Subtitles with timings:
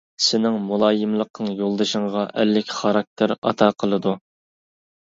[0.27, 4.21] سېنىڭ مۇلايىملىقىڭ يولدىشىڭغا ئەرلىك خاراكتېر ئاتا قىلىدۇ.